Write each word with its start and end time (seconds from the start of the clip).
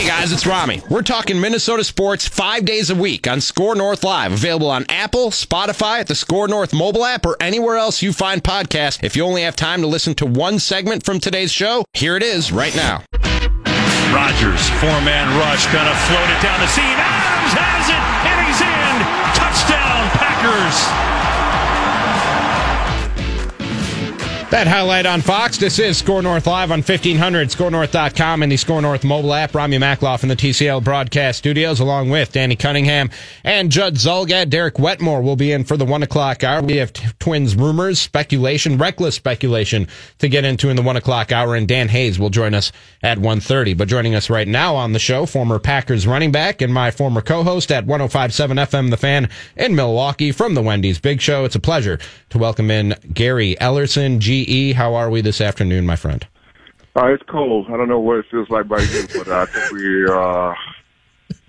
Hey 0.00 0.06
guys, 0.06 0.32
it's 0.32 0.46
Ramie. 0.46 0.80
We're 0.88 1.02
talking 1.02 1.38
Minnesota 1.38 1.84
sports 1.84 2.26
five 2.26 2.64
days 2.64 2.88
a 2.88 2.94
week 2.94 3.28
on 3.28 3.42
Score 3.42 3.74
North 3.74 4.02
Live, 4.02 4.32
available 4.32 4.70
on 4.70 4.86
Apple, 4.88 5.28
Spotify, 5.28 6.00
at 6.00 6.06
the 6.06 6.14
Score 6.14 6.48
North 6.48 6.72
mobile 6.72 7.04
app, 7.04 7.26
or 7.26 7.36
anywhere 7.38 7.76
else 7.76 8.00
you 8.00 8.14
find 8.14 8.42
podcasts. 8.42 9.04
If 9.04 9.14
you 9.14 9.24
only 9.24 9.42
have 9.42 9.56
time 9.56 9.82
to 9.82 9.86
listen 9.86 10.14
to 10.14 10.24
one 10.24 10.58
segment 10.58 11.04
from 11.04 11.20
today's 11.20 11.52
show, 11.52 11.84
here 11.92 12.16
it 12.16 12.22
is 12.22 12.50
right 12.50 12.74
now. 12.74 13.04
Rodgers, 14.08 14.70
four 14.80 14.98
man 15.04 15.28
rush, 15.38 15.66
gonna 15.66 15.94
float 16.08 16.30
it 16.30 16.40
down 16.40 16.58
the 16.60 16.68
seam. 16.68 16.96
Adams 16.96 17.52
has 17.60 17.92
it, 17.92 18.04
and 18.24 18.46
he's 18.48 18.60
in. 18.62 18.94
Touchdown, 19.36 20.08
Packers. 20.16 21.39
That 24.50 24.66
highlight 24.66 25.06
on 25.06 25.20
Fox. 25.20 25.58
This 25.58 25.78
is 25.78 25.96
Score 25.96 26.22
North 26.22 26.44
Live 26.48 26.72
on 26.72 26.78
1500, 26.78 27.50
scorenorth.com, 27.50 28.42
and 28.42 28.50
the 28.50 28.56
Score 28.56 28.82
North 28.82 29.04
mobile 29.04 29.32
app. 29.32 29.54
Ramie 29.54 29.78
Makhlouf 29.78 30.24
in 30.24 30.28
the 30.28 30.34
TCL 30.34 30.82
broadcast 30.82 31.38
studios, 31.38 31.78
along 31.78 32.10
with 32.10 32.32
Danny 32.32 32.56
Cunningham 32.56 33.10
and 33.44 33.70
Judd 33.70 33.94
Zulgad. 33.94 34.50
Derek 34.50 34.76
Wetmore 34.76 35.22
will 35.22 35.36
be 35.36 35.52
in 35.52 35.62
for 35.62 35.76
the 35.76 35.84
one 35.84 36.02
o'clock 36.02 36.42
hour. 36.42 36.62
We 36.62 36.78
have 36.78 36.92
t- 36.92 37.06
twins 37.20 37.54
rumors, 37.54 38.00
speculation, 38.00 38.76
reckless 38.76 39.14
speculation 39.14 39.86
to 40.18 40.28
get 40.28 40.44
into 40.44 40.68
in 40.68 40.74
the 40.74 40.82
one 40.82 40.96
o'clock 40.96 41.30
hour, 41.30 41.54
and 41.54 41.68
Dan 41.68 41.88
Hayes 41.88 42.18
will 42.18 42.30
join 42.30 42.52
us 42.52 42.72
at 43.04 43.18
1.30. 43.18 43.78
But 43.78 43.86
joining 43.86 44.16
us 44.16 44.28
right 44.28 44.48
now 44.48 44.74
on 44.74 44.92
the 44.92 44.98
show, 44.98 45.26
former 45.26 45.60
Packers 45.60 46.08
running 46.08 46.32
back 46.32 46.60
and 46.60 46.74
my 46.74 46.90
former 46.90 47.22
co-host 47.22 47.70
at 47.70 47.86
1057 47.86 48.56
FM 48.56 48.90
The 48.90 48.96
Fan 48.96 49.28
in 49.56 49.76
Milwaukee 49.76 50.32
from 50.32 50.54
the 50.54 50.62
Wendy's 50.62 50.98
Big 50.98 51.20
Show. 51.20 51.44
It's 51.44 51.54
a 51.54 51.60
pleasure 51.60 52.00
to 52.30 52.38
welcome 52.38 52.68
in 52.68 52.96
Gary 53.14 53.56
Ellerson, 53.60 54.18
G 54.18 54.39
GE. 54.44 54.74
How 54.76 54.94
are 54.94 55.10
we 55.10 55.20
this 55.20 55.40
afternoon, 55.40 55.86
my 55.86 55.96
friend? 55.96 56.26
Uh, 56.96 57.06
it's 57.06 57.22
cold. 57.28 57.66
I 57.68 57.76
don't 57.76 57.88
know 57.88 58.00
what 58.00 58.18
it 58.18 58.26
feels 58.30 58.50
like 58.50 58.66
by 58.68 58.80
you, 58.80 59.02
but 59.16 59.28
I 59.28 59.46
think 59.46 59.70
we're 59.70 60.12
uh, 60.12 60.54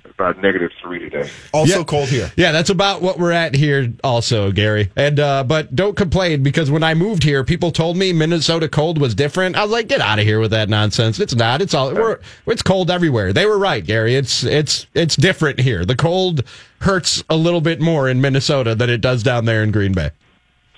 about 0.09 0.40
negative 0.40 0.70
three 0.80 1.00
today. 1.00 1.27
Also 1.52 1.80
Yeah. 1.80 1.83
cold 1.83 2.09
here. 2.09 2.31
Yeah, 2.38 2.52
that's 2.52 2.70
about 2.70 3.02
what 3.02 3.17
we're 3.17 3.31
at 3.31 3.56
here, 3.56 3.92
also, 4.03 4.52
Gary. 4.52 4.92
And 4.95 5.20
uh, 5.20 5.44
but 5.44 5.75
don't 5.75 5.98
complain 5.98 6.44
because 6.44 6.70
when 6.70 6.83
I 6.83 6.94
moved 6.94 7.23
here, 7.23 7.44
people 7.44 7.72
told 7.72 7.98
me 7.98 8.14
Minnesota 8.14 8.70
cold 8.70 9.00
was 9.02 9.16
different. 9.16 9.55
I 9.55 9.64
was 9.64 9.72
like, 9.72 9.88
get 9.88 10.00
out 10.00 10.20
of 10.20 10.26
here 10.26 10.39
with 10.39 10.52
that 10.52 10.70
nonsense. 10.70 11.20
It's 11.20 11.33
not. 11.33 11.59
It's 11.59 11.73
all. 11.73 11.92
We're, 11.92 12.20
it's 12.45 12.61
cold 12.61 12.92
everywhere. 12.92 13.33
They 13.33 13.48
were 13.48 13.58
right, 13.58 13.83
Gary. 13.83 14.14
It's 14.16 14.44
it's 14.44 14.86
it's 14.94 15.16
different 15.16 15.59
here. 15.59 15.86
The 15.86 15.95
cold 15.95 16.44
hurts 16.81 17.23
a 17.31 17.36
little 17.36 17.61
bit 17.61 17.81
more 17.81 18.08
in 18.08 18.22
Minnesota 18.22 18.76
than 18.76 18.92
it 18.92 19.02
does 19.02 19.23
down 19.23 19.45
there 19.45 19.64
in 19.64 19.72
Green 19.72 19.94
Bay. 19.94 20.11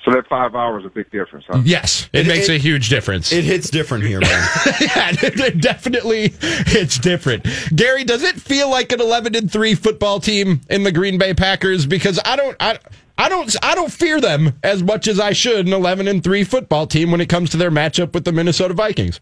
So 0.04 0.12
that 0.12 0.28
five 0.28 0.54
hours 0.54 0.82
is 0.84 0.88
a 0.88 0.90
big 0.90 1.10
difference, 1.12 1.46
huh? 1.48 1.62
Yes, 1.64 2.10
it, 2.12 2.22
It- 2.22 2.28
makes 2.28 2.50
it- 2.50 2.56
a 2.56 2.58
huge 2.58 2.90
difference. 2.90 3.32
It 3.32 3.44
hits 3.46 3.70
different 3.70 4.04
here, 4.04 4.20
man. 4.20 4.48
yeah, 4.82 5.12
it- 5.22 5.62
definitely 5.62 6.34
it's 6.42 6.98
different. 6.98 7.46
Gary, 7.74 8.04
does 8.04 8.22
it 8.24 8.36
feel 8.36 8.70
like 8.70 8.92
an 8.92 9.00
11 9.00 9.34
and 9.36 9.50
3 9.52 9.76
football 9.76 10.20
team 10.20 10.60
in 10.70 10.84
the 10.84 10.92
Green 10.92 11.18
Bay 11.18 11.34
Packers 11.34 11.86
because 11.86 12.20
I 12.26 12.36
don't 12.36 12.58
I 12.60 12.80
I 13.18 13.30
don't 13.30 13.56
I 13.64 13.76
don't 13.76 13.92
fear 13.92 14.20
them 14.20 14.54
as 14.64 14.84
much 14.84 15.08
as 15.08 15.20
I 15.22 15.32
should 15.32 15.68
an 15.68 15.74
11 15.74 16.08
and 16.10 16.22
3 16.24 16.44
football 16.44 16.86
team 16.86 17.10
when 17.12 17.22
it 17.22 17.30
comes 17.30 17.50
to 17.52 17.58
their 17.58 17.72
matchup 17.72 18.14
with 18.14 18.26
the 18.26 18.32
Minnesota 18.34 18.74
Vikings. 18.74 19.22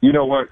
You 0.00 0.12
know 0.12 0.24
what? 0.24 0.48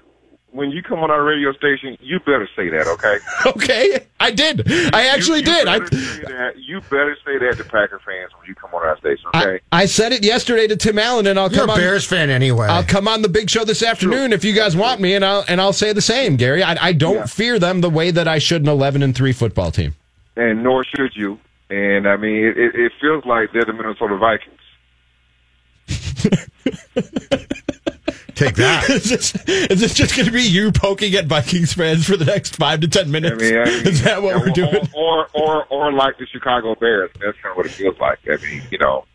When 0.51 0.71
you 0.71 0.81
come 0.81 0.99
on 0.99 1.11
our 1.11 1.23
radio 1.23 1.53
station, 1.53 1.95
you 2.01 2.19
better 2.19 2.49
say 2.55 2.69
that, 2.69 2.87
okay? 2.87 3.17
Okay, 3.45 3.99
I 4.19 4.31
did. 4.31 4.69
I 4.93 5.05
actually 5.07 5.41
You- 5.41 5.51
you 5.51 5.57
did. 5.57 5.67
I, 5.67 5.77
say 5.85 6.23
that. 6.23 6.53
You 6.57 6.81
better 6.81 7.15
say 7.23 7.37
that 7.37 7.57
to 7.57 7.63
Packer 7.63 7.99
fans 8.03 8.31
when 8.37 8.47
you 8.47 8.55
come 8.55 8.73
on 8.73 8.81
our 8.81 8.97
station, 8.97 9.25
I 9.33 9.43
okay? 9.45 9.59
I 9.71 9.85
said 9.85 10.11
it 10.11 10.23
yesterday 10.23 10.65
to 10.67 10.75
Tim 10.75 10.97
Allen 10.97 11.27
and 11.27 11.39
I'll 11.39 11.51
You're 11.51 11.61
come 11.61 11.69
a 11.69 11.73
on 11.73 11.79
Bears 11.79 12.03
fan 12.05 12.29
anyway. 12.31 12.65
I'll 12.67 12.83
come 12.83 13.07
on 13.07 13.21
the 13.21 13.29
big 13.29 13.49
show 13.49 13.63
this 13.63 13.83
afternoon 13.83 14.33
if 14.33 14.43
you 14.43 14.53
guys 14.53 14.75
want 14.75 14.99
me, 15.01 15.13
and 15.13 15.23
I'll 15.23 15.45
and 15.47 15.61
I'll 15.61 15.73
say 15.73 15.93
the 15.93 16.01
same, 16.01 16.35
Gary. 16.35 16.63
I, 16.63 16.87
I 16.87 16.93
don't 16.93 17.15
Yeah. 17.15 17.25
fear 17.27 17.59
them 17.59 17.81
the 17.81 17.89
way 17.89 18.09
that 18.11 18.27
I 18.27 18.39
should 18.39 18.63
an 18.63 18.69
eleven 18.69 19.03
and 19.03 19.15
three 19.15 19.33
football 19.33 19.71
team. 19.71 19.95
and 20.35 20.63
nor 20.63 20.83
should 20.83 21.15
you. 21.15 21.39
And 21.69 22.07
I 22.07 22.17
mean, 22.17 22.43
it, 22.43 22.57
it, 22.57 22.75
it 22.75 22.91
feels 22.99 23.23
like 23.25 23.51
they're 23.53 23.65
the 23.65 23.73
Minnesota 23.73 24.17
Vikings. 24.17 24.55
Take 28.39 28.55
that. 28.55 28.89
is, 28.89 29.09
this, 29.09 29.35
is 29.47 29.79
this 29.81 29.93
just 29.93 30.15
going 30.15 30.25
to 30.25 30.31
be 30.31 30.41
you 30.43 30.71
poking 30.71 31.13
at 31.15 31.25
Vikings 31.25 31.73
fans 31.73 32.05
for 32.05 32.17
the 32.17 32.25
next 32.25 32.55
five 32.55 32.79
to 32.81 32.87
ten 32.87 33.05
I 33.07 33.09
minutes? 33.09 33.41
mean, 33.41 33.57
I 33.57 33.65
mean 33.65 33.67
is 33.87 34.03
that 34.03 34.21
what 34.23 34.35
or, 34.35 34.39
we're 34.39 34.49
doing? 34.53 34.87
Or, 34.95 35.27
or, 35.33 35.33
or, 35.33 35.65
or 35.67 35.91
like 35.93 36.17
the 36.17 36.25
Chicago 36.27 36.75
Bears. 36.75 37.11
That's 37.19 37.37
kind 37.41 37.51
of 37.51 37.57
what 37.57 37.65
it 37.65 37.71
feels 37.71 37.97
like. 37.99 38.19
I 38.27 38.37
mean, 38.43 38.61
you 38.71 38.77
know, 38.77 39.05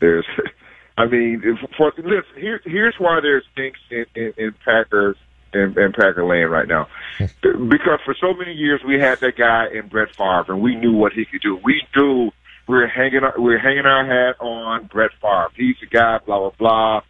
there's, 0.00 0.26
I 0.98 1.06
mean, 1.06 1.42
if- 1.44 1.70
for 1.76 1.92
listen, 1.96 2.22
here, 2.40 2.60
here's 2.64 2.94
why 2.98 3.20
there's 3.20 3.44
stinks 3.52 3.80
in, 3.90 4.04
in, 4.14 4.32
in 4.36 4.54
Packers 4.64 5.16
and, 5.54 5.76
and 5.76 5.92
Packer 5.94 6.24
land 6.24 6.50
right 6.50 6.68
now. 6.68 6.88
Because 7.18 8.00
for 8.04 8.14
so 8.20 8.32
many 8.34 8.52
years 8.52 8.80
we 8.86 8.98
had 8.98 9.20
that 9.20 9.36
guy 9.36 9.66
in 9.72 9.88
Brett 9.88 10.14
Favre, 10.14 10.44
and 10.48 10.60
we 10.62 10.74
knew 10.76 10.92
what 10.92 11.12
he 11.12 11.24
could 11.24 11.42
do. 11.42 11.58
We 11.62 11.82
knew 11.96 12.30
we 12.68 12.76
were 12.76 12.86
hanging 12.86 13.22
our, 13.22 13.34
we 13.36 13.44
were 13.52 13.58
hanging 13.58 13.84
our 13.86 14.04
hat 14.06 14.40
on 14.40 14.86
Brett 14.86 15.10
Favre. 15.20 15.48
He's 15.56 15.76
the 15.80 15.86
guy, 15.86 16.18
blah 16.24 16.38
blah 16.38 16.50
blah. 16.58 17.00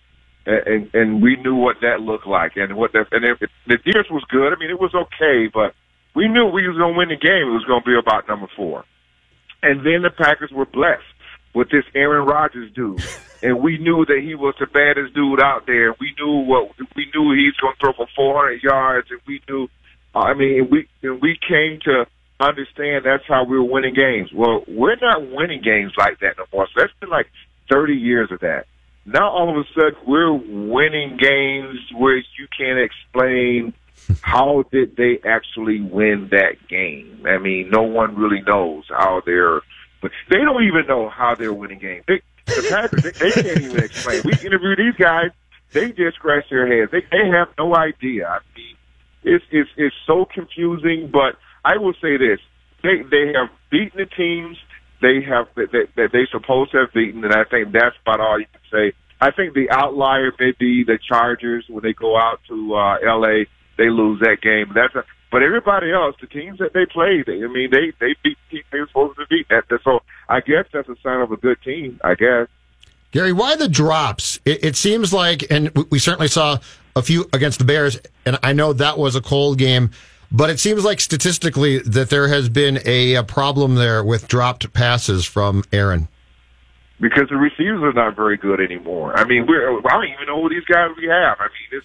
And, 0.45 0.91
and 0.93 1.23
we 1.23 1.37
knew 1.37 1.55
what 1.55 1.77
that 1.83 2.01
looked 2.01 2.27
like, 2.27 2.57
and 2.57 2.77
what 2.77 2.93
that 2.93 3.07
and 3.13 3.25
it, 3.25 3.39
the 3.67 3.77
defense 3.77 4.11
was 4.11 4.25
good. 4.29 4.53
I 4.53 4.59
mean, 4.59 4.71
it 4.71 4.81
was 4.81 4.93
okay, 4.95 5.49
but 5.53 5.75
we 6.15 6.27
knew 6.29 6.47
we 6.47 6.67
was 6.67 6.77
going 6.77 6.95
to 6.95 6.99
win 6.99 7.09
the 7.09 7.17
game. 7.17 7.47
It 7.47 7.55
was 7.55 7.65
going 7.65 7.83
to 7.83 7.87
be 7.87 7.97
about 7.97 8.27
number 8.29 8.49
four. 8.57 8.85
And 9.63 9.87
then 9.87 10.03
the 10.03 10.11
Packers 10.11 10.51
were 10.51 10.67
blessed 10.67 11.03
with 11.55 11.71
this 11.71 11.85
Aaron 11.95 12.27
Rodgers 12.27 12.73
dude. 12.75 13.03
And 13.45 13.61
we 13.61 13.77
knew 13.77 14.05
that 14.07 14.21
he 14.23 14.37
was 14.37 14.55
the 14.61 14.67
baddest 14.67 15.15
dude 15.15 15.43
out 15.43 15.67
there. 15.67 15.97
We 15.99 16.15
knew 16.17 16.47
what 16.47 16.71
we 16.95 17.11
knew 17.13 17.35
he's 17.35 17.59
going 17.59 17.75
to 17.75 17.81
throw 17.81 17.93
for 17.93 18.07
400 18.15 18.63
yards, 18.63 19.09
and 19.11 19.19
we 19.27 19.43
knew. 19.49 19.67
I 20.15 20.35
mean, 20.35 20.69
we 20.71 20.87
and 21.03 21.21
we 21.21 21.37
came 21.49 21.81
to 21.83 22.07
understand 22.39 23.05
that's 23.05 23.25
how 23.27 23.45
we 23.45 23.57
were 23.59 23.65
winning 23.65 23.95
games. 23.95 24.31
Well, 24.33 24.63
we're 24.69 24.95
not 24.95 25.29
winning 25.29 25.61
games 25.61 25.93
like 25.99 26.21
that 26.21 26.39
no 26.39 26.45
more. 26.53 26.69
So 26.69 26.83
that's 26.83 26.93
been 27.01 27.11
like 27.11 27.27
30 27.69 27.95
years 27.95 28.31
of 28.31 28.41
that. 28.41 28.67
Now 29.05 29.31
all 29.31 29.51
of 29.51 29.57
a 29.57 29.69
sudden 29.75 29.99
we're 30.07 30.33
winning 30.33 31.17
games 31.17 31.79
where 31.97 32.17
you 32.17 32.47
can't 32.57 32.79
explain 32.79 33.75
how 34.21 34.65
did 34.73 34.97
they 34.97 35.21
actually 35.25 35.81
win 35.81 36.29
that 36.31 36.69
game? 36.69 37.25
I 37.27 37.39
mean, 37.39 37.71
no 37.71 37.83
one 37.83 38.17
really 38.17 38.43
knows 38.43 38.85
how 38.89 39.23
they're, 39.25 39.61
but 40.01 40.11
they 40.29 40.39
don't 40.39 40.65
even 40.65 40.87
know 40.87 41.09
how 41.09 41.35
they're 41.35 41.53
winning 41.53 41.79
games. 41.79 42.05
They, 42.07 42.21
the 42.47 42.67
Packers, 42.69 43.03
they, 43.03 43.11
they 43.11 43.31
can't 43.31 43.61
even 43.61 43.85
explain. 43.85 44.23
We 44.25 44.33
interview 44.45 44.77
these 44.77 44.97
guys, 44.97 45.31
they 45.73 45.93
just 45.93 46.17
scratch 46.17 46.45
their 46.51 46.67
heads. 46.67 46.91
They 46.91 47.01
they 47.11 47.29
have 47.31 47.49
no 47.59 47.75
idea. 47.75 48.29
I 48.29 48.39
mean, 48.57 48.77
it's 49.25 49.45
it's 49.51 49.71
it's 49.77 49.95
so 50.07 50.27
confusing. 50.33 51.11
But 51.13 51.37
I 51.65 51.77
will 51.79 51.95
say 51.95 52.17
this: 52.17 52.41
they 52.83 53.03
they 53.11 53.33
have 53.35 53.49
beaten 53.71 53.99
the 53.99 54.07
teams 54.07 54.59
they 55.03 55.21
have 55.29 55.49
that 55.57 55.89
that, 55.97 56.11
they 56.13 56.27
supposed 56.31 56.73
to 56.73 56.79
have 56.79 56.93
beaten, 56.95 57.25
and 57.25 57.35
I 57.35 57.45
think 57.45 57.73
that's 57.73 57.97
about 58.03 58.21
all 58.21 58.39
you 58.39 58.47
can 58.47 58.61
say. 58.71 58.97
I 59.21 59.31
think 59.31 59.55
the 59.55 59.71
outlier 59.71 60.33
may 60.39 60.53
be 60.59 60.85
the 60.85 60.99
Chargers 60.99 61.65
when 61.69 61.83
they 61.83 61.93
go 61.93 62.17
out 62.17 62.41
to 62.49 62.75
uh, 62.75 62.97
L.A. 63.07 63.47
They 63.79 63.89
lose 63.89 64.21
that 64.21 64.41
game. 64.43 64.73
That's 64.75 64.95
a, 64.95 65.05
but 65.31 65.43
everybody 65.43 65.93
else, 65.93 66.17
the 66.21 66.27
teams 66.27 66.59
that 66.59 66.73
they 66.73 66.87
played, 66.87 67.27
they, 67.27 67.45
I 67.45 67.49
mean, 67.49 67.71
they 67.71 67.93
they 68.01 68.15
beat 68.23 68.39
teams 68.51 68.65
they 68.71 68.81
were 68.81 68.87
supposed 68.87 69.19
to 69.19 69.27
beat. 69.29 69.49
That 69.49 69.65
so 69.85 70.01
I 70.29 70.41
guess 70.41 70.67
that's 70.73 70.89
a 70.89 70.97
sign 71.03 71.21
of 71.21 71.33
a 71.33 71.37
good 71.37 71.61
team. 71.63 72.01
I 72.05 72.15
guess. 72.15 72.49
Gary, 73.11 73.33
why 73.33 73.57
the 73.57 73.69
drops? 73.69 74.41
It, 74.47 74.65
it 74.65 74.77
seems 74.77 75.13
like, 75.13 75.51
and 75.51 75.71
we 75.91 75.99
certainly 75.99 76.29
saw 76.29 76.59
a 76.97 77.03
few 77.03 77.29
against 77.33 77.59
the 77.59 77.65
Bears, 77.65 78.01
and 78.25 78.39
I 78.43 78.55
know 78.55 78.73
that 78.73 78.99
was 78.99 79.17
a 79.17 79.21
cold 79.21 79.59
game, 79.59 79.91
but 80.33 80.51
it 80.51 80.59
seems 80.59 80.85
like 80.85 80.99
statistically 81.01 81.79
that 81.81 82.11
there 82.11 82.29
has 82.29 82.49
been 82.49 82.81
a, 82.85 83.15
a 83.15 83.23
problem 83.23 83.75
there 83.77 84.03
with 84.03 84.27
dropped 84.29 84.73
passes 84.73 85.25
from 85.25 85.63
Aaron. 85.73 86.09
because 87.01 87.29
the 87.29 87.37
receivers 87.37 87.83
are 87.83 87.93
not 87.93 88.17
very 88.17 88.37
good 88.37 88.61
anymore. 88.61 89.17
I 89.17 89.25
mean, 89.25 89.47
we're 89.47 89.79
I 89.79 89.91
don't 89.91 90.07
even 90.09 90.27
know 90.27 90.43
who 90.43 90.49
these 90.49 90.65
guys 90.65 90.91
we 90.97 91.07
have. 91.07 91.37
I 91.41 91.45
mean, 91.45 91.69
this 91.71 91.85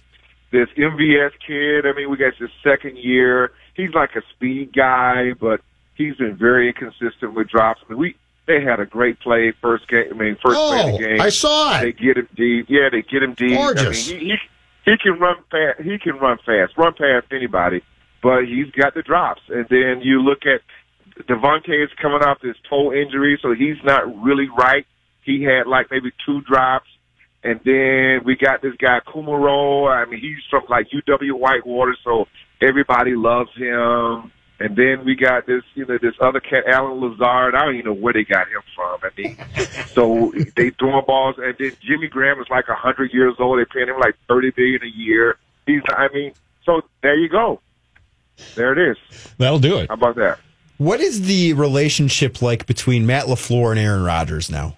this 0.49 0.69
MVS 0.77 1.31
kid. 1.45 1.85
I 1.85 1.93
mean, 1.95 2.09
we 2.09 2.17
got 2.17 2.35
his 2.35 2.49
second 2.63 2.97
year. 2.97 3.51
He's 3.75 3.93
like 3.93 4.15
a 4.15 4.21
speed 4.33 4.73
guy, 4.73 5.33
but 5.33 5.59
he's 5.95 6.15
been 6.15 6.35
very 6.37 6.67
inconsistent 6.69 7.33
with 7.33 7.49
drops. 7.49 7.81
I 7.85 7.91
mean, 7.93 7.99
we 7.99 8.15
they 8.45 8.61
had 8.63 8.79
a 8.79 8.85
great 8.85 9.19
play 9.19 9.51
first 9.61 9.87
game. 9.89 10.05
I 10.09 10.13
mean, 10.13 10.35
first 10.41 10.55
play 10.55 10.79
of 10.79 10.85
Oh, 10.85 10.91
the 10.97 11.03
game. 11.03 11.19
I 11.21 11.29
saw 11.29 11.77
it. 11.79 11.81
They 11.81 11.91
get 11.91 12.17
him 12.17 12.29
deep. 12.35 12.67
Yeah, 12.69 12.87
they 12.91 13.01
get 13.01 13.21
him 13.23 13.33
deep. 13.33 13.57
Gorgeous. 13.57 14.09
I 14.09 14.13
mean, 14.13 14.21
he, 14.21 14.27
he 14.29 14.37
he 14.91 14.97
can 14.97 15.19
run 15.19 15.35
fast. 15.51 15.81
He 15.81 15.97
can 15.99 16.15
run 16.17 16.37
fast. 16.45 16.77
Run 16.77 16.93
past 16.93 17.25
anybody. 17.31 17.83
But 18.27 18.43
he's 18.45 18.69
got 18.71 18.93
the 18.93 19.03
drops. 19.03 19.41
And 19.47 19.65
then 19.69 20.01
you 20.01 20.21
look 20.21 20.39
at 20.45 20.59
Davante 21.29 21.81
is 21.81 21.89
coming 22.01 22.21
off 22.23 22.41
this 22.41 22.57
toe 22.69 22.91
injury, 22.91 23.39
so 23.41 23.53
he's 23.53 23.81
not 23.85 24.21
really 24.21 24.49
right. 24.49 24.85
He 25.23 25.43
had 25.43 25.65
like 25.65 25.89
maybe 25.91 26.11
two 26.25 26.41
drops. 26.41 26.89
And 27.41 27.61
then 27.63 28.25
we 28.25 28.35
got 28.35 28.61
this 28.61 28.73
guy 28.75 28.99
Kumerow. 28.99 29.89
I 29.89 30.03
mean, 30.09 30.19
he's 30.19 30.43
from 30.49 30.63
like 30.67 30.89
UW 30.89 31.39
Whitewater, 31.39 31.95
so 32.03 32.27
everybody 32.61 33.15
loves 33.15 33.55
him. 33.55 34.33
And 34.59 34.75
then 34.75 35.05
we 35.05 35.15
got 35.15 35.47
this, 35.47 35.63
you 35.75 35.85
know, 35.85 35.97
this 35.97 36.15
other 36.19 36.41
cat, 36.41 36.65
Allen 36.67 36.99
Lazard. 36.99 37.55
I 37.55 37.63
don't 37.63 37.75
even 37.75 37.85
know 37.85 37.93
where 37.93 38.11
they 38.11 38.25
got 38.25 38.49
him 38.49 38.61
from. 38.75 38.99
I 39.03 39.09
mean, 39.15 39.37
so 39.93 40.33
they 40.57 40.71
throwing 40.71 41.05
balls, 41.05 41.35
and 41.37 41.55
then 41.57 41.71
Jimmy 41.79 42.09
Graham 42.09 42.41
is 42.41 42.47
like 42.49 42.67
a 42.67 42.75
hundred 42.75 43.13
years 43.13 43.35
old. 43.39 43.57
They're 43.57 43.65
paying 43.67 43.87
him 43.87 44.01
like 44.01 44.15
thirty 44.27 44.49
billion 44.49 44.83
a 44.83 44.97
year. 44.97 45.37
He's, 45.65 45.81
I 45.87 46.09
mean, 46.13 46.33
so 46.65 46.81
there 47.01 47.15
you 47.17 47.29
go. 47.29 47.61
There 48.55 48.73
it 48.73 48.91
is. 48.91 48.97
That'll 49.37 49.59
do 49.59 49.77
it. 49.77 49.89
How 49.89 49.95
about 49.95 50.15
that? 50.15 50.39
What 50.77 50.99
is 50.99 51.25
the 51.25 51.53
relationship 51.53 52.41
like 52.41 52.67
between 52.67 53.05
Matt 53.05 53.25
LaFleur 53.25 53.71
and 53.71 53.79
Aaron 53.79 54.03
Rodgers 54.03 54.51
now? 54.51 54.77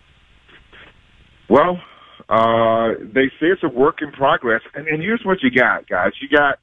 Well, 1.49 1.81
uh, 2.29 2.93
they 3.01 3.27
say 3.39 3.47
it's 3.47 3.63
a 3.63 3.69
work 3.69 4.01
in 4.01 4.11
progress, 4.11 4.61
and, 4.73 4.87
and 4.87 5.01
here's 5.01 5.25
what 5.25 5.41
you 5.41 5.51
got, 5.51 5.87
guys. 5.87 6.13
You 6.21 6.29
got 6.29 6.59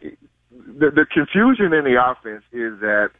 the, 0.00 0.90
the 0.90 1.06
confusion 1.12 1.72
in 1.72 1.84
the 1.84 1.96
offense 2.02 2.44
is 2.52 2.80
that 2.80 3.10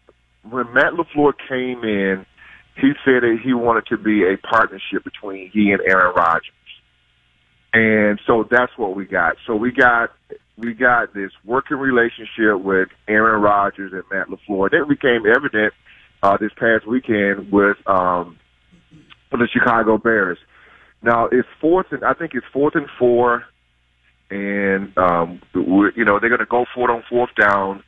when 0.49 0.73
Matt 0.73 0.93
LaFleur 0.93 1.33
came 1.49 1.85
in, 1.85 2.27
he 2.77 2.93
said 3.05 3.23
that 3.23 3.39
he 3.43 3.55
wanted 3.55 3.87
to 3.87 3.99
be 3.99 4.25
a 4.25 4.37
partnership 4.37 5.05
between 5.05 5.50
he 5.50 5.71
and 5.71 5.81
Aaron 5.81 6.15
Rodgers. 6.15 6.50
And 7.73 8.21
so 8.27 8.47
that's 8.49 8.73
what 8.77 8.95
we 8.95 9.05
got. 9.05 9.37
So 9.47 9.57
we 9.57 9.73
got 9.73 10.11
we 10.56 10.73
got 10.73 11.15
this 11.15 11.31
working 11.45 11.79
relationship 11.79 12.61
with 12.62 12.89
Aaron 13.09 13.43
Rodgers 13.43 13.93
and 13.93 14.03
Matt 14.11 14.29
LaFleur. 14.29 14.71
That 14.71 14.87
became 14.89 15.25
evident 15.27 15.73
uh, 16.23 16.37
this 16.39 16.53
past 16.56 16.87
weekend 16.87 17.51
with 17.51 17.77
um, 17.87 18.39
with 19.33 19.41
the 19.41 19.49
Chicago 19.53 19.99
Bears. 19.99 20.39
Now 21.03 21.27
it's 21.31 21.49
fourth 21.61 21.87
and 21.91 22.05
I 22.05 22.15
think 22.15 22.33
it's 22.35 22.47
fourth 22.53 22.75
and 22.77 22.87
four, 22.99 23.45
and 24.31 24.97
um, 24.97 25.43
we're, 25.55 25.93
you 25.93 26.05
know 26.05 26.19
they're 26.21 26.31
going 26.31 26.39
to 26.39 26.47
go 26.47 26.65
for 26.75 26.89
it 26.89 26.93
on 26.93 27.03
fourth 27.09 27.31
down. 27.39 27.83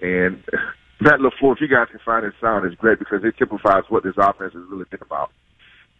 And 0.00 0.44
Matt 1.00 1.20
LaFleur, 1.20 1.54
if 1.54 1.60
you 1.60 1.68
guys 1.68 1.88
can 1.90 2.00
find 2.04 2.24
his 2.24 2.34
sound, 2.40 2.70
is 2.70 2.76
great 2.76 2.98
because 2.98 3.24
it 3.24 3.36
typifies 3.38 3.84
what 3.88 4.04
this 4.04 4.14
offense 4.18 4.54
is 4.54 4.62
really 4.70 4.84
been 4.90 5.00
about. 5.02 5.30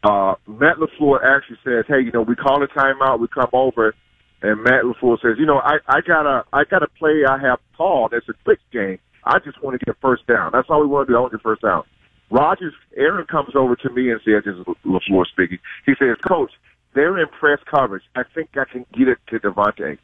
Uh, 0.05 0.35
Matt 0.47 0.77
LaFleur 0.77 1.25
actually 1.25 1.59
says, 1.65 1.85
"Hey, 1.89 2.01
you 2.01 2.13
know, 2.13 2.23
we 2.23 2.37
call 2.37 2.63
a 2.63 2.69
timeout, 2.69 3.19
we 3.19 3.29
come 3.29 3.51
over." 3.53 3.95
And 4.43 4.63
Matt 4.65 4.85
LaFleur 4.85 5.21
says, 5.23 5.37
you 5.39 5.47
know, 5.47 5.59
I, 5.59 5.79
I 5.87 6.01
got 6.01 6.27
a, 6.27 6.45
I 6.53 6.65
got 6.65 6.83
a 6.83 6.89
play 6.89 7.23
I 7.29 7.39
have 7.39 7.61
called. 7.77 8.13
It's 8.13 8.29
a 8.29 8.35
quick 8.45 8.59
game. 8.73 8.99
I 9.25 9.39
just 9.39 9.63
want 9.63 9.79
to 9.79 9.85
get 9.85 9.97
first 10.01 10.27
down. 10.27 10.51
That's 10.53 10.69
all 10.69 10.81
we 10.81 10.89
want 10.89 11.07
to 11.07 11.13
do. 11.13 11.17
I 11.17 11.21
want 11.21 11.33
to 11.33 11.39
get 11.39 11.43
first 11.43 11.63
down. 11.63 11.85
Rodgers, 12.31 12.75
Aaron 12.97 13.27
comes 13.27 13.55
over 13.55 13.77
to 13.77 13.91
me 13.91 14.11
and 14.11 14.21
says, 14.25 14.43
this 14.45 14.55
is 14.55 14.67
LaFleur 14.85 15.27
speaking. 15.27 15.59
He 15.87 15.93
says, 15.99 16.17
coach, 16.27 16.51
they're 16.95 17.19
in 17.19 17.29
press 17.29 17.61
coverage. 17.71 18.03
I 18.17 18.23
think 18.35 18.51
I 18.57 18.65
can 18.65 18.85
get 18.93 19.09
it 19.09 19.19
to 19.29 19.39
Davante. 19.39 19.99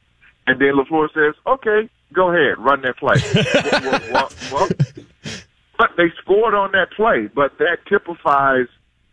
And 0.47 0.61
then 0.61 0.75
LaFleur 0.75 1.09
says, 1.13 1.35
okay, 1.47 1.91
go 2.13 2.31
ahead, 2.31 2.59
run 2.59 2.83
that 2.83 2.97
play. 2.97 3.21
well, 3.83 4.01
well, 4.13 4.31
well, 4.53 4.69
but 5.79 5.91
they 5.97 6.11
scored 6.23 6.55
on 6.55 6.73
that 6.73 6.93
play, 6.93 7.29
but 7.35 7.59
that 7.59 7.79
typifies 7.89 8.67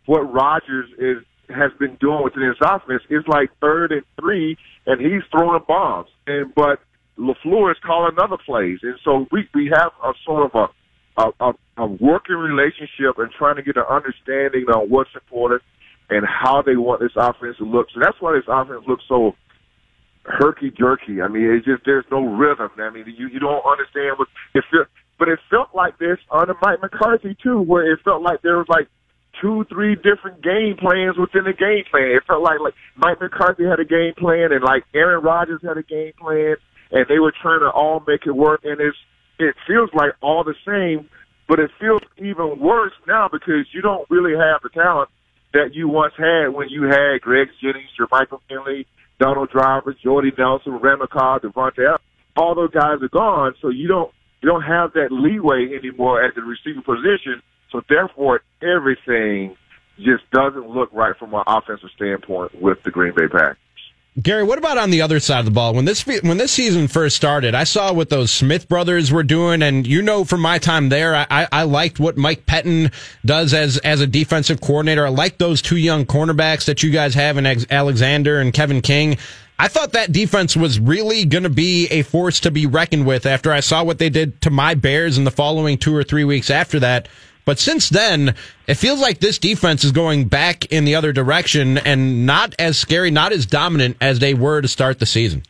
what 0.06 0.20
Rodgers 0.32 0.90
is 0.98 1.24
has 1.48 1.70
been 1.78 1.96
doing 2.00 2.22
within 2.24 2.42
his 2.42 2.56
offense. 2.60 3.02
It's 3.08 3.26
like 3.28 3.50
third 3.60 3.92
and 3.92 4.02
three, 4.20 4.56
and 4.86 5.00
he's 5.00 5.22
throwing 5.30 5.60
bombs. 5.66 6.08
And 6.26 6.54
but 6.54 6.80
LaFleur 7.18 7.70
is 7.70 7.78
calling 7.84 8.16
other 8.18 8.36
plays, 8.44 8.78
and 8.82 8.98
so 9.04 9.26
we 9.30 9.48
we 9.54 9.70
have 9.72 9.92
a 10.02 10.12
sort 10.24 10.50
of 10.52 10.54
a 10.54 11.22
a, 11.22 11.30
a, 11.40 11.52
a 11.78 11.86
working 11.86 12.36
relationship 12.36 13.16
and 13.18 13.30
trying 13.32 13.56
to 13.56 13.62
get 13.62 13.76
an 13.76 13.84
understanding 13.88 14.66
on 14.68 14.90
what's 14.90 15.10
important 15.14 15.62
and 16.10 16.26
how 16.26 16.62
they 16.62 16.76
want 16.76 17.00
this 17.00 17.16
offense 17.16 17.56
to 17.58 17.64
look. 17.64 17.86
So 17.94 18.00
that's 18.00 18.20
why 18.20 18.34
this 18.34 18.44
offense 18.46 18.84
looks 18.86 19.04
so 19.08 19.32
herky 20.24 20.70
jerky. 20.70 21.22
I 21.22 21.28
mean, 21.28 21.50
it's 21.50 21.64
just 21.64 21.84
there's 21.84 22.04
no 22.10 22.24
rhythm. 22.24 22.70
I 22.78 22.90
mean, 22.90 23.06
you 23.16 23.28
you 23.28 23.40
don't 23.40 23.64
understand 23.64 24.18
what 24.18 24.28
it 24.54 24.64
but 25.18 25.28
it 25.28 25.38
felt 25.50 25.74
like 25.74 25.98
this 25.98 26.18
under 26.30 26.54
Mike 26.60 26.82
McCarthy 26.82 27.36
too, 27.42 27.60
where 27.60 27.90
it 27.90 28.00
felt 28.04 28.22
like 28.22 28.42
there 28.42 28.58
was 28.58 28.66
like 28.68 28.88
two, 29.40 29.64
three 29.68 29.94
different 29.94 30.42
game 30.42 30.76
plans 30.78 31.16
within 31.18 31.44
the 31.44 31.52
game 31.52 31.84
plan. 31.90 32.16
It 32.16 32.24
felt 32.26 32.42
like 32.42 32.60
like 32.60 32.74
Mike 32.96 33.20
McCarthy 33.20 33.64
had 33.64 33.80
a 33.80 33.84
game 33.84 34.14
plan 34.16 34.52
and 34.52 34.62
like 34.62 34.84
Aaron 34.94 35.22
Rodgers 35.22 35.60
had 35.62 35.76
a 35.76 35.82
game 35.82 36.12
plan, 36.18 36.56
and 36.90 37.06
they 37.08 37.18
were 37.18 37.32
trying 37.32 37.60
to 37.60 37.70
all 37.70 38.02
make 38.06 38.26
it 38.26 38.32
work. 38.32 38.60
And 38.64 38.80
it's 38.80 38.96
it 39.38 39.54
feels 39.66 39.90
like 39.94 40.12
all 40.22 40.44
the 40.44 40.54
same, 40.66 41.08
but 41.48 41.58
it 41.58 41.70
feels 41.78 42.00
even 42.18 42.58
worse 42.58 42.94
now 43.06 43.28
because 43.30 43.66
you 43.72 43.82
don't 43.82 44.08
really 44.10 44.36
have 44.36 44.62
the 44.62 44.70
talent 44.70 45.10
that 45.52 45.74
you 45.74 45.88
once 45.88 46.14
had 46.16 46.48
when 46.48 46.68
you 46.68 46.84
had 46.84 47.20
Greg 47.20 47.48
Jennings, 47.60 47.90
Jermichael 47.98 48.40
Finley, 48.48 48.86
Donald 49.18 49.50
Driver, 49.50 49.94
Jordy 50.02 50.32
Nelson, 50.36 50.78
Cobb, 51.10 51.42
Davante. 51.42 51.96
All 52.36 52.54
those 52.54 52.70
guys 52.70 53.00
are 53.00 53.08
gone, 53.08 53.54
so 53.62 53.68
you 53.68 53.88
don't 53.88 54.12
you 54.42 54.48
don't 54.48 54.62
have 54.62 54.92
that 54.92 55.08
leeway 55.10 55.74
anymore 55.74 56.22
at 56.22 56.34
the 56.34 56.42
receiver 56.42 56.82
position 56.82 57.42
so 57.70 57.82
therefore, 57.88 58.42
everything 58.62 59.56
just 59.98 60.28
doesn't 60.30 60.68
look 60.68 60.90
right 60.92 61.16
from 61.16 61.34
an 61.34 61.42
offensive 61.46 61.90
standpoint 61.94 62.60
with 62.60 62.82
the 62.82 62.90
Green 62.90 63.14
Bay 63.14 63.28
Packers. 63.28 63.58
Gary, 64.22 64.44
what 64.44 64.56
about 64.56 64.78
on 64.78 64.88
the 64.88 65.02
other 65.02 65.20
side 65.20 65.40
of 65.40 65.44
the 65.44 65.50
ball? 65.50 65.74
When 65.74 65.84
this 65.84 66.06
when 66.06 66.38
this 66.38 66.52
season 66.52 66.88
first 66.88 67.16
started, 67.16 67.54
I 67.54 67.64
saw 67.64 67.92
what 67.92 68.08
those 68.08 68.32
Smith 68.32 68.66
brothers 68.66 69.12
were 69.12 69.22
doing, 69.22 69.60
and 69.60 69.86
you 69.86 70.00
know, 70.00 70.24
from 70.24 70.40
my 70.40 70.56
time 70.56 70.88
there, 70.88 71.14
I, 71.14 71.46
I 71.52 71.64
liked 71.64 72.00
what 72.00 72.16
Mike 72.16 72.46
Pettine 72.46 72.92
does 73.26 73.52
as 73.52 73.76
as 73.78 74.00
a 74.00 74.06
defensive 74.06 74.62
coordinator. 74.62 75.04
I 75.04 75.10
like 75.10 75.36
those 75.36 75.60
two 75.60 75.76
young 75.76 76.06
cornerbacks 76.06 76.64
that 76.64 76.82
you 76.82 76.90
guys 76.90 77.12
have 77.12 77.36
in 77.36 77.46
Alexander 77.70 78.40
and 78.40 78.54
Kevin 78.54 78.80
King. 78.80 79.18
I 79.58 79.68
thought 79.68 79.92
that 79.92 80.12
defense 80.12 80.56
was 80.56 80.80
really 80.80 81.26
going 81.26 81.44
to 81.44 81.50
be 81.50 81.86
a 81.88 82.00
force 82.00 82.40
to 82.40 82.50
be 82.50 82.64
reckoned 82.64 83.06
with 83.06 83.26
after 83.26 83.52
I 83.52 83.60
saw 83.60 83.84
what 83.84 83.98
they 83.98 84.08
did 84.08 84.40
to 84.42 84.50
my 84.50 84.74
Bears 84.74 85.18
in 85.18 85.24
the 85.24 85.30
following 85.30 85.76
two 85.76 85.94
or 85.94 86.04
three 86.04 86.24
weeks 86.24 86.48
after 86.48 86.80
that. 86.80 87.08
But 87.46 87.60
since 87.60 87.88
then, 87.88 88.34
it 88.66 88.74
feels 88.74 89.00
like 89.00 89.20
this 89.20 89.38
defense 89.38 89.84
is 89.84 89.92
going 89.92 90.26
back 90.26 90.66
in 90.66 90.84
the 90.84 90.96
other 90.96 91.12
direction 91.12 91.78
and 91.78 92.26
not 92.26 92.56
as 92.58 92.76
scary, 92.76 93.12
not 93.12 93.32
as 93.32 93.46
dominant 93.46 93.96
as 94.00 94.18
they 94.18 94.34
were 94.34 94.60
to 94.60 94.68
start 94.68 94.98
the 94.98 95.06
season. 95.06 95.44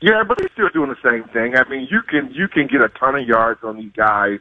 Yeah, 0.00 0.22
but 0.26 0.38
they're 0.38 0.50
still 0.52 0.68
doing 0.72 0.90
the 0.90 1.02
same 1.02 1.28
thing. 1.32 1.56
I 1.56 1.68
mean, 1.68 1.88
you 1.90 2.02
can 2.02 2.30
you 2.32 2.46
can 2.46 2.68
get 2.68 2.82
a 2.82 2.88
ton 2.88 3.16
of 3.16 3.26
yards 3.26 3.60
on 3.64 3.76
these 3.78 3.92
guys. 3.96 4.38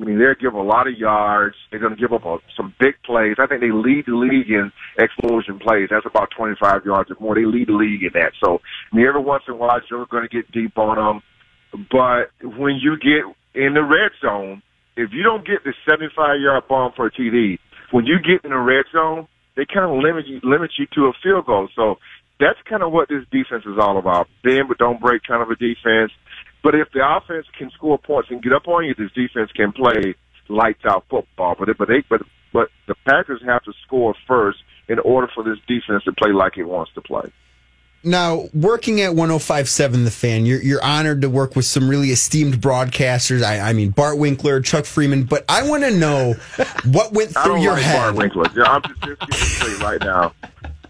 I 0.00 0.04
mean, 0.04 0.18
they're 0.18 0.36
giving 0.36 0.60
a 0.60 0.62
lot 0.62 0.86
of 0.86 0.96
yards. 0.96 1.56
They're 1.70 1.80
going 1.80 1.96
to 1.96 2.00
give 2.00 2.12
up 2.12 2.24
a, 2.24 2.38
some 2.56 2.72
big 2.78 2.94
plays. 3.04 3.34
I 3.40 3.46
think 3.46 3.60
they 3.60 3.72
lead 3.72 4.04
the 4.06 4.14
league 4.14 4.48
in 4.48 4.70
explosion 4.96 5.58
plays. 5.58 5.88
That's 5.90 6.06
about 6.06 6.28
25 6.36 6.84
yards 6.86 7.10
or 7.10 7.16
more. 7.18 7.34
They 7.34 7.46
lead 7.46 7.66
the 7.66 7.72
league 7.72 8.04
in 8.04 8.10
that. 8.14 8.30
So, 8.44 8.60
I 8.92 8.96
mean, 8.96 9.06
every 9.06 9.22
once 9.22 9.42
in 9.48 9.54
a 9.54 9.56
while, 9.56 9.80
you're 9.90 10.06
going 10.06 10.22
to 10.22 10.28
get 10.28 10.52
deep 10.52 10.78
on 10.78 10.96
them. 11.72 11.86
But 11.90 12.30
when 12.56 12.76
you 12.76 12.96
get 12.96 13.26
in 13.60 13.74
the 13.74 13.82
red 13.82 14.12
zone, 14.22 14.62
if 14.98 15.12
you 15.12 15.22
don't 15.22 15.46
get 15.46 15.62
the 15.64 15.72
75 15.88 16.40
yard 16.40 16.64
bomb 16.68 16.92
for 16.92 17.06
a 17.06 17.10
TD, 17.10 17.58
when 17.92 18.04
you 18.04 18.18
get 18.18 18.44
in 18.44 18.50
the 18.50 18.58
red 18.58 18.84
zone, 18.92 19.28
they 19.56 19.64
kind 19.64 19.86
of 19.86 20.02
limit 20.02 20.26
you, 20.26 20.40
limit 20.42 20.72
you 20.78 20.86
to 20.94 21.06
a 21.06 21.12
field 21.22 21.46
goal. 21.46 21.68
So 21.74 21.98
that's 22.40 22.58
kind 22.68 22.82
of 22.82 22.92
what 22.92 23.08
this 23.08 23.24
defense 23.30 23.64
is 23.64 23.78
all 23.78 23.98
about. 23.98 24.28
Bend 24.42 24.68
but 24.68 24.78
don't 24.78 25.00
break 25.00 25.22
kind 25.22 25.42
of 25.42 25.50
a 25.50 25.56
defense. 25.56 26.12
But 26.62 26.74
if 26.74 26.88
the 26.92 27.00
offense 27.06 27.46
can 27.56 27.70
score 27.70 27.98
points 27.98 28.30
and 28.30 28.42
get 28.42 28.52
up 28.52 28.66
on 28.66 28.84
you, 28.84 28.94
this 28.94 29.12
defense 29.12 29.50
can 29.52 29.72
play 29.72 30.14
lights 30.48 30.84
out 30.84 31.04
football. 31.08 31.54
But 31.58 31.76
but 31.78 31.88
they 31.88 32.02
but 32.08 32.22
but 32.52 32.68
the 32.86 32.94
Packers 33.06 33.42
have 33.46 33.62
to 33.64 33.72
score 33.86 34.14
first 34.26 34.58
in 34.88 34.98
order 34.98 35.28
for 35.32 35.44
this 35.44 35.58
defense 35.68 36.04
to 36.04 36.12
play 36.12 36.32
like 36.32 36.56
it 36.56 36.64
wants 36.64 36.92
to 36.94 37.00
play. 37.00 37.30
Now, 38.08 38.48
working 38.54 39.00
at 39.00 39.14
1057 39.14 40.04
The 40.04 40.10
Fan, 40.10 40.46
you're, 40.46 40.62
you're 40.62 40.82
honored 40.82 41.20
to 41.22 41.30
work 41.30 41.54
with 41.54 41.66
some 41.66 41.88
really 41.88 42.10
esteemed 42.10 42.54
broadcasters. 42.54 43.42
I, 43.42 43.60
I 43.60 43.72
mean, 43.74 43.90
Bart 43.90 44.18
Winkler, 44.18 44.60
Chuck 44.60 44.84
Freimund, 44.84 45.28
but 45.28 45.44
I 45.48 45.68
want 45.68 45.84
to 45.84 45.90
know 45.90 46.34
what 46.86 47.12
went 47.12 47.30
through 47.30 47.60
your 47.60 47.74
like 47.74 47.82
head. 47.82 48.00
Bart 48.00 48.14
Winkler. 48.14 48.46
Yeah, 48.56 48.64
I'm 48.64 48.82
just, 48.82 49.02
just 49.02 49.20
going 49.20 49.30
to 49.30 49.36
say 49.36 49.84
right 49.84 50.00
now. 50.00 50.32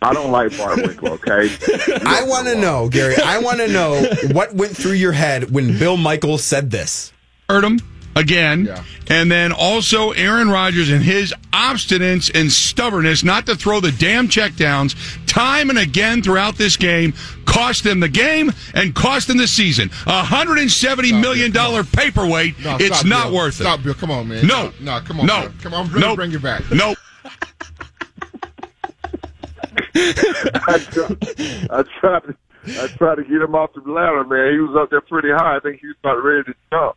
I 0.01 0.13
don't 0.15 0.31
like 0.31 0.57
Bart 0.57 0.77
Winkler, 0.77 1.11
okay? 1.13 1.51
I 2.07 2.23
want 2.25 2.47
to 2.47 2.55
know, 2.55 2.89
Gary, 2.89 3.17
I 3.17 3.39
want 3.39 3.59
to 3.59 3.67
know 3.67 4.01
what 4.33 4.55
went 4.55 4.77
through 4.77 4.93
your 4.93 5.13
head 5.13 5.51
when 5.51 5.77
Bill 5.77 5.97
Michaels 5.97 6.45
said 6.45 6.71
this. 6.71 7.13
Heard 7.49 7.65
him 7.65 7.81
again. 8.17 8.67
Yeah. 8.67 8.85
And 9.09 9.31
then 9.31 9.53
also 9.53 10.11
Aaron 10.13 10.51
Rodgers 10.51 10.91
and 10.91 11.03
his 11.03 11.33
obstinance 11.53 12.31
and 12.35 12.53
stubbornness 12.53 13.25
not 13.25 13.47
to 13.47 13.55
throw 13.57 13.81
the 13.81 13.93
damn 13.93 14.29
checkdowns 14.29 14.95
time 15.27 15.71
and 15.71 15.79
again 15.79 16.23
throughout 16.23 16.57
this 16.57 16.77
game 16.77 17.15
cost 17.47 17.85
them 17.85 18.01
the 18.01 18.09
game 18.09 18.53
and 18.75 18.95
cost 18.95 19.29
them 19.29 19.39
the 19.39 19.47
season. 19.47 19.91
A 20.07 20.23
hundred 20.23 20.59
and 20.59 20.71
seventy 20.71 21.09
stop, 21.09 21.21
million 21.21 21.51
dollar 21.51 21.85
paperweight. 21.85 22.63
No, 22.63 22.77
it's 22.79 23.05
not 23.05 23.27
Bill. 23.29 23.37
worth 23.37 23.61
it. 23.61 23.65
Stop, 23.65 23.83
Bill. 23.83 23.95
Come 23.95 24.11
on, 24.11 24.29
man. 24.29 24.47
No, 24.47 24.73
no, 24.81 25.01
come 25.01 25.21
on. 25.21 25.27
No, 25.27 25.43
Bill. 25.43 25.53
come 25.63 25.75
on. 25.75 25.87
I'm 25.87 25.91
going 25.91 26.01
nope. 26.01 26.17
bring 26.17 26.31
you 26.31 26.39
back. 26.39 26.63
Nope. 26.71 26.99
I, 29.95 30.79
tried, 30.91 31.71
I 31.71 31.83
tried. 32.01 32.37
I 32.67 32.87
tried 32.97 33.15
to 33.17 33.23
get 33.25 33.43
him 33.43 33.55
off 33.55 33.71
the 33.75 33.81
ladder, 33.91 34.23
man. 34.25 34.53
He 34.53 34.61
was 34.61 34.77
up 34.81 34.91
there 34.91 35.01
pretty 35.01 35.31
high. 35.31 35.57
I 35.57 35.61
think 35.61 35.81
he 35.81 35.87
was 35.89 35.97
about 36.03 36.23
ready 36.23 36.45
to 36.45 36.55
jump. 36.71 36.97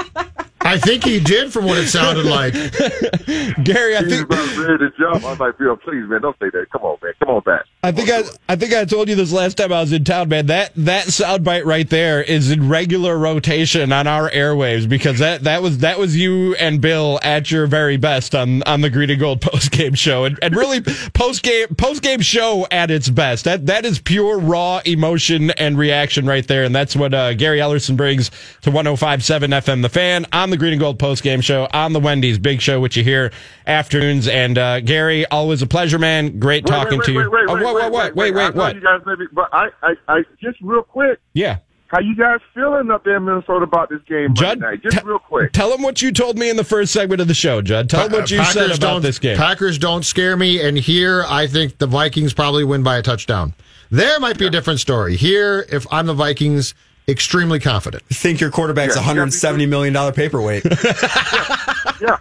I 0.71 0.75
I 0.75 0.77
think 0.77 1.03
he 1.03 1.19
did 1.19 1.51
from 1.51 1.65
what 1.65 1.77
it 1.77 1.89
sounded 1.89 2.25
like. 2.25 2.53
Gary, 3.63 3.97
I 3.97 3.99
He 3.99 4.05
was 4.05 4.13
think 4.13 4.25
about 4.25 4.57
ready 4.57 4.77
to 4.77 4.91
jump. 4.97 5.23
I 5.25 5.31
was 5.31 5.39
like, 5.39 5.57
Bill, 5.57 5.75
please, 5.75 6.07
man, 6.07 6.21
don't 6.21 6.35
say 6.39 6.49
that. 6.49 6.67
Come 6.71 6.83
on, 6.83 6.97
man. 7.03 7.13
Come 7.19 7.29
on 7.29 7.41
back. 7.41 7.65
I 7.83 7.91
think 7.91 8.09
I, 8.09 8.23
I 8.47 8.55
think 8.55 8.73
I 8.73 8.85
told 8.85 9.09
you 9.09 9.15
this 9.15 9.31
last 9.31 9.57
time 9.57 9.73
I 9.73 9.81
was 9.81 9.91
in 9.91 10.03
town, 10.03 10.29
man. 10.29 10.45
That 10.45 10.71
that 10.75 11.07
soundbite 11.07 11.65
right 11.65 11.89
there 11.89 12.21
is 12.21 12.51
in 12.51 12.69
regular 12.69 13.17
rotation 13.17 13.91
on 13.91 14.07
our 14.07 14.29
airwaves 14.29 14.87
because 14.87 15.19
that, 15.19 15.43
that 15.43 15.61
was 15.61 15.79
that 15.79 15.97
was 15.99 16.15
you 16.15 16.55
and 16.55 16.79
Bill 16.79 17.19
at 17.23 17.51
your 17.51 17.67
very 17.67 17.97
best 17.97 18.33
on, 18.35 18.63
on 18.63 18.81
the 18.81 18.89
Green 18.89 19.09
and 19.09 19.19
Gold 19.19 19.41
post 19.41 19.71
game 19.71 19.95
show, 19.95 20.25
and, 20.25 20.39
and 20.41 20.55
really 20.55 20.81
post 21.13 21.43
game 21.43 21.67
post 21.75 22.01
game 22.01 22.21
show 22.21 22.67
at 22.71 22.91
its 22.91 23.09
best. 23.09 23.45
That 23.45 23.65
that 23.65 23.83
is 23.83 23.99
pure 23.99 24.39
raw 24.39 24.81
emotion 24.85 25.51
and 25.51 25.77
reaction 25.77 26.27
right 26.27 26.47
there, 26.47 26.63
and 26.63 26.73
that's 26.73 26.95
what 26.95 27.13
uh, 27.13 27.33
Gary 27.33 27.59
Ellerson 27.59 27.97
brings 27.97 28.29
to 28.61 28.69
105.7 28.71 29.49
FM, 29.49 29.81
the 29.81 29.89
fan 29.89 30.25
on 30.31 30.49
the 30.51 30.60
Green 30.61 30.73
and 30.73 30.79
Gold 30.79 30.99
post 30.99 31.23
game 31.23 31.41
show 31.41 31.67
on 31.73 31.91
the 31.91 31.99
Wendy's 31.99 32.37
Big 32.37 32.61
Show, 32.61 32.79
which 32.79 32.95
you 32.95 33.03
hear 33.03 33.31
afternoons. 33.65 34.27
And 34.27 34.59
uh, 34.59 34.79
Gary, 34.81 35.25
always 35.25 35.63
a 35.63 35.67
pleasure, 35.67 35.97
man. 35.97 36.37
Great 36.37 36.63
Wait, 36.65 36.69
talking 36.69 36.99
wait, 36.99 37.05
to 37.05 37.11
you. 37.13 37.19
wait, 37.19 37.31
wait, 37.31 37.45
Oh, 37.49 37.55
wait? 37.55 38.15
Wait, 38.15 38.33
I 38.33 38.37
wait, 38.37 38.55
know 38.55 38.61
what? 38.61 38.75
You 38.75 38.81
guys 38.81 39.01
maybe, 39.07 39.25
but 39.33 39.49
I, 39.51 39.69
I, 39.81 39.93
I, 40.07 40.21
just 40.39 40.61
real 40.61 40.83
quick. 40.83 41.19
Yeah. 41.33 41.57
How 41.87 41.99
you 41.99 42.15
guys 42.15 42.39
feeling 42.53 42.91
up 42.91 43.03
there 43.03 43.17
in 43.17 43.25
Minnesota 43.25 43.63
about 43.63 43.89
this 43.89 44.01
game 44.07 44.35
Judd, 44.35 44.59
Monday 44.59 44.75
night? 44.75 44.83
Just 44.83 44.99
te- 44.99 45.03
real 45.03 45.17
quick. 45.17 45.51
Tell 45.51 45.71
them 45.71 45.81
what 45.81 45.99
you 46.03 46.11
told 46.11 46.37
me 46.37 46.51
in 46.51 46.57
the 46.57 46.63
first 46.63 46.93
segment 46.93 47.21
of 47.21 47.27
the 47.27 47.33
show, 47.33 47.63
Judd. 47.63 47.89
Tell 47.89 48.07
them 48.07 48.19
what 48.19 48.29
you 48.29 48.37
Packers 48.37 48.53
said 48.53 48.77
about 48.77 49.01
this 49.01 49.17
game. 49.17 49.35
Packers 49.37 49.79
don't 49.79 50.05
scare 50.05 50.37
me, 50.37 50.61
and 50.61 50.77
here 50.77 51.25
I 51.27 51.47
think 51.47 51.79
the 51.79 51.87
Vikings 51.87 52.33
probably 52.35 52.63
win 52.63 52.83
by 52.83 52.97
a 52.97 53.01
touchdown. 53.01 53.55
There 53.89 54.19
might 54.19 54.37
be 54.37 54.45
a 54.45 54.51
different 54.51 54.79
story. 54.79 55.17
Here, 55.17 55.65
if 55.69 55.85
I'm 55.91 56.05
the 56.05 56.13
Vikings, 56.13 56.75
extremely 57.11 57.59
confident. 57.59 58.03
think 58.05 58.39
your 58.39 58.49
quarterback's 58.51 58.95
Yeah, 58.95 59.01
a 59.01 59.05
hundred 59.05 59.33
seventy 59.33 59.65
million 59.65 59.93
dollar 59.93 60.11
paperweight. 60.11 60.63
yeah, 62.01 62.17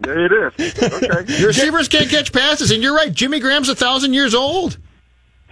there 0.00 0.24
it 0.26 0.32
is. 0.58 0.82
Okay. 0.82 1.38
Your 1.38 1.48
receivers 1.48 1.88
can't 1.88 2.08
catch 2.08 2.32
passes, 2.32 2.70
and 2.70 2.82
you're 2.82 2.96
right. 2.96 3.12
Jimmy 3.12 3.38
Graham's 3.40 3.68
a 3.68 3.74
thousand 3.74 4.14
years 4.14 4.34
old. 4.34 4.78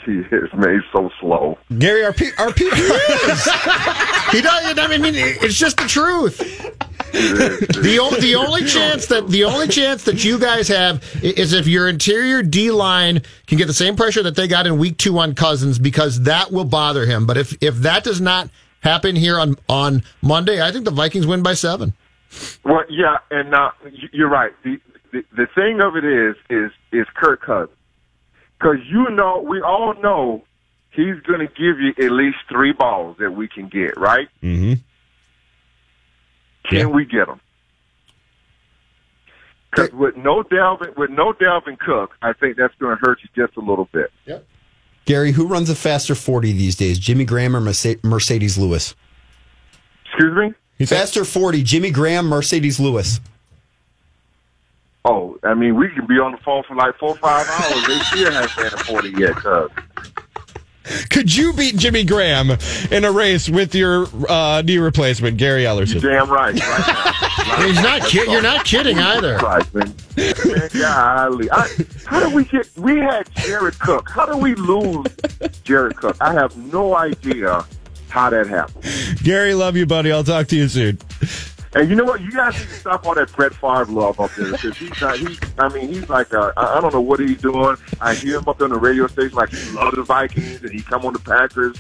He 0.05 0.13
is 0.13 0.49
made 0.57 0.81
so 0.95 1.11
slow. 1.21 1.59
Gary, 1.79 2.05
are, 2.05 2.13
pe- 2.15 2.33
are 2.39 2.51
people 2.55 2.75
He 2.79 4.41
does. 4.41 4.79
I 4.79 4.99
mean, 4.99 5.15
it's 5.15 5.55
just 5.59 5.77
the 5.77 5.87
truth. 5.87 6.39
The, 7.13 7.99
o- 8.01 8.19
the 8.19 8.35
only 8.37 8.65
chance 8.65 9.07
that 9.07 9.29
the 9.29 9.45
only 9.45 9.69
chance 9.69 10.05
that 10.05 10.25
you 10.25 10.39
guys 10.39 10.69
have 10.69 11.05
is 11.23 11.53
if 11.53 11.67
your 11.67 11.89
interior 11.89 12.43
D 12.43 12.71
line 12.71 13.23
can 13.47 13.59
get 13.59 13.67
the 13.67 13.75
same 13.75 13.95
pressure 13.95 14.23
that 14.23 14.37
they 14.37 14.49
got 14.49 14.67
in 14.67 14.79
week 14.79 14.97
two 14.97 15.19
on 15.19 15.35
Cousins 15.35 15.79
because 15.79 16.23
that 16.23 16.51
will 16.51 16.65
bother 16.65 17.05
him. 17.05 17.27
But 17.27 17.37
if 17.37 17.57
if 17.63 17.77
that 17.79 18.03
does 18.05 18.21
not 18.21 18.49
happen 18.81 19.17
here 19.17 19.39
on 19.39 19.57
on 19.69 20.03
Monday, 20.23 20.61
I 20.61 20.73
think 20.73 20.85
the 20.85 20.91
Vikings 20.91 21.27
win 21.27 21.43
by 21.43 21.55
seven. 21.55 21.95
Well, 22.65 22.85
yeah, 22.89 23.19
and 23.31 23.55
uh, 23.55 23.71
you're 24.13 24.29
right. 24.29 24.53
The, 24.65 24.81
the 25.13 25.25
the 25.37 25.47
thing 25.55 25.81
of 25.81 25.97
it 25.97 26.05
is 26.05 26.37
is 26.49 26.71
is 26.93 27.07
Kirk 27.15 27.43
Cousins, 27.43 27.77
because 28.59 28.79
you 28.89 29.09
know 29.11 29.41
we 29.47 29.61
all 29.61 29.95
know 30.03 30.45
he's 30.91 31.21
going 31.21 31.41
to 31.41 31.47
give 31.47 31.79
you 31.81 31.91
at 32.05 32.11
least 32.13 32.39
three 32.49 32.73
balls 32.73 33.17
that 33.19 33.31
we 33.33 33.49
can 33.49 33.69
get 33.69 33.97
right. 33.97 34.29
Mhm. 34.43 34.81
Can 36.65 36.79
Yeah. 36.79 36.87
we 36.87 37.05
get 37.05 37.27
them? 37.27 37.41
Because 39.71 39.93
with 39.93 40.17
no 40.17 40.43
Dalvin, 40.43 40.97
with 40.97 41.11
no 41.11 41.33
Dalvin 41.33 41.79
Cook, 41.79 42.17
I 42.23 42.33
think 42.33 42.57
that's 42.57 42.75
going 42.77 42.97
to 42.97 43.01
hurt 43.05 43.19
you 43.23 43.29
just 43.47 43.57
a 43.57 43.61
little 43.61 43.89
bit. 43.93 44.13
Gary, 45.05 45.33
who 45.33 45.47
runs 45.47 45.71
a 45.71 45.75
faster 45.75 46.15
forty 46.15 46.53
these 46.53 46.77
days, 46.77 46.99
Jimmy 46.99 47.25
Graham 47.25 47.57
or 47.57 47.61
Marcedes 47.61 48.59
Lewis? 48.59 48.95
Excuse 50.07 50.55
me. 50.79 50.87
Faster 50.87 51.25
forty, 51.25 51.63
Jimmy 51.63 51.91
Graham, 51.91 52.29
Marcedes 52.31 52.79
Lewis. 52.79 53.21
Oh, 55.05 55.39
I 55.43 55.55
mean, 55.55 55.77
we 55.77 55.89
can 55.89 56.07
be 56.07 56.15
on 56.15 56.33
the 56.33 56.39
phone 56.39 56.63
for 56.65 56.75
like 56.75 56.97
four 56.99 57.11
or 57.11 57.17
five 57.17 57.49
hours. 57.49 57.87
They 57.87 57.99
still 58.01 58.33
haven't 58.33 58.51
had 58.51 58.73
a 58.73 58.79
forty 58.85 59.11
yet. 59.17 59.35
Cause 59.37 59.71
could 61.11 61.35
you 61.35 61.53
beat 61.53 61.77
Jimmy 61.77 62.05
Graham 62.05 62.51
in 62.91 63.05
a 63.05 63.13
race 63.13 63.49
with 63.49 63.75
your 63.75 64.07
uh, 64.29 64.63
knee 64.63 64.79
replacement, 64.79 65.37
Gary 65.37 65.63
Ellerson? 65.65 66.01
damn 66.01 66.31
right. 66.31 66.59
right 66.59 66.87
now. 66.87 67.20
He's 67.59 67.83
not 67.83 68.03
kid. 68.03 68.31
You're 68.31 68.43
not 68.43 68.65
kidding 68.65 68.99
either. 68.99 69.37
Right, 69.39 69.75
man. 69.75 69.95
man 70.17 70.69
golly. 70.73 71.51
I, 71.51 71.69
how 72.07 72.21
do 72.21 72.35
we 72.35 72.45
get? 72.45 72.69
We 72.77 72.99
had 72.99 73.29
Jared 73.37 73.79
Cook. 73.79 74.09
How 74.11 74.27
do 74.27 74.37
we 74.37 74.55
lose 74.55 75.07
Jared 75.65 75.97
Cook? 75.97 76.17
I 76.21 76.33
have 76.33 76.57
no 76.57 76.97
idea 76.97 77.65
how 78.09 78.31
that 78.31 78.47
happened. 78.47 79.23
Gary, 79.23 79.55
love 79.55 79.77
you, 79.77 79.87
buddy. 79.87 80.13
I'll 80.13 80.25
talk 80.25 80.49
to 80.49 80.57
you 80.57 80.69
soon. 80.69 80.99
And 81.75 81.89
you 81.89 81.95
know 81.95 82.05
what? 82.05 82.21
You 82.21 82.33
guys 82.33 82.59
need 82.59 82.69
to 82.69 82.75
stop 82.75 83.07
all 83.07 83.15
that 83.15 83.33
Brett 83.33 83.55
Favre 83.55 83.85
love 83.87 84.19
up 84.19 84.35
there 84.35 84.51
because 84.51 84.77
he's 84.77 85.01
not. 85.01 85.19
He, 85.19 85.39
I 85.61 85.69
mean, 85.69 85.89
he's 85.89 86.09
like 86.09 86.33
a, 86.33 86.53
I 86.57 86.79
I 86.79 86.81
don't 86.81 86.93
know 86.95 87.01
what 87.01 87.21
he's 87.21 87.39
doing. 87.41 87.77
I 88.01 88.15
hear 88.15 88.39
him 88.39 88.49
up 88.49 88.59
there 88.59 88.67
on 88.67 88.73
the 88.73 88.79
radio 88.79 89.07
station 89.07 89.37
like 89.37 89.51
he 89.51 89.71
loves 89.73 89.97
the 89.97 90.03
Vikings 90.03 90.63
and 90.63 90.71
he 90.73 90.81
come 90.83 91.05
on 91.05 91.13
the 91.13 91.19
Packers. 91.19 91.77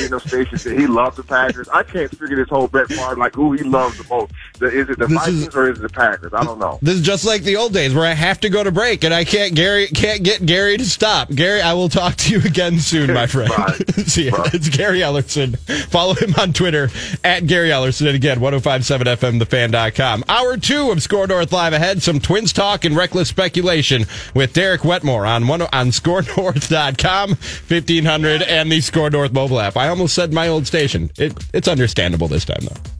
You 0.00 0.08
know, 0.10 0.18
station 0.18 0.58
said 0.58 0.78
he 0.78 0.86
loves 0.86 1.16
the 1.16 1.22
Packers. 1.22 1.68
I 1.70 1.82
can't 1.82 2.10
figure 2.10 2.36
this 2.36 2.48
whole 2.48 2.68
Brett 2.68 2.88
Favre 2.88 3.16
like 3.16 3.34
who 3.34 3.52
he 3.52 3.62
loves 3.62 3.96
the 3.98 4.04
most. 4.08 4.32
Is 4.60 4.88
it 4.90 4.98
the 4.98 5.06
This 5.06 5.18
Vikings 5.18 5.48
is- 5.48 5.54
or 5.56 5.70
is 5.70 5.78
it 5.78 5.82
the 5.82 5.88
Packers? 5.88 6.32
I 6.34 6.44
don't 6.44 6.58
know. 6.58 6.78
This 6.82 6.94
is 6.96 7.02
just 7.02 7.24
like 7.24 7.42
the 7.42 7.56
old 7.56 7.72
days 7.72 7.94
where 7.94 8.06
I 8.06 8.12
have 8.12 8.40
to 8.40 8.48
go 8.48 8.62
to 8.62 8.70
break 8.70 9.04
and 9.04 9.12
I 9.14 9.24
can't 9.24 9.54
Gary 9.54 9.86
can't 9.88 10.22
get 10.22 10.44
Gary 10.46 10.76
to 10.76 10.84
stop. 10.84 11.30
Gary, 11.30 11.60
I 11.62 11.72
will 11.74 11.88
talk 11.88 12.16
to 12.16 12.32
you 12.32 12.40
again 12.44 12.78
soon, 12.78 13.12
my 13.12 13.26
friend. 13.28 13.52
See 14.06 14.26
ya. 14.26 14.36
Bye. 14.36 14.50
It's 14.52 14.68
Gary 14.68 15.00
Ellerson. 15.00 15.58
Follow 15.88 16.14
him 16.14 16.34
on 16.38 16.52
Twitter 16.52 16.90
at 17.24 17.46
Gary 17.46 17.70
Ellerson. 17.70 18.06
And 18.06 18.16
again, 18.16 18.38
1057FMTheFan.com. 18.40 20.24
Hour 20.28 20.56
two 20.56 20.90
of 20.90 21.02
Score 21.02 21.26
North 21.26 21.52
Live 21.52 21.72
ahead. 21.72 22.02
Some 22.02 22.20
Twins 22.20 22.52
talk 22.52 22.84
and 22.84 22.96
reckless 22.96 23.21
speculation 23.24 24.06
with 24.34 24.52
Derek 24.52 24.84
Wetmore 24.84 25.26
on 25.26 25.46
one 25.46 25.62
on 25.62 25.88
ScoreNorth.com, 25.88 27.28
1500, 27.30 28.42
and 28.42 28.70
the 28.70 28.80
Score 28.80 29.10
North 29.10 29.32
mobile 29.32 29.60
app. 29.60 29.76
I 29.76 29.88
almost 29.88 30.14
said 30.14 30.32
my 30.32 30.48
old 30.48 30.66
station. 30.66 31.10
It, 31.18 31.32
it's 31.52 31.68
understandable 31.68 32.28
this 32.28 32.44
time, 32.44 32.60
though. 32.62 32.92